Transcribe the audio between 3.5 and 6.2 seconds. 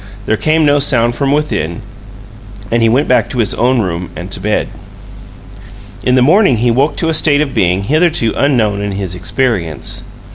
own room and to bed. In